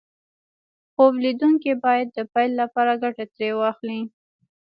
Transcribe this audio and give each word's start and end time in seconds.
خوب 0.93 1.13
ليدونکي 1.23 1.71
بايد 1.83 2.07
د 2.13 2.19
پيل 2.33 2.51
لپاره 2.61 2.93
ګټه 3.03 3.25
ترې 3.33 3.49
واخلي. 3.59 4.01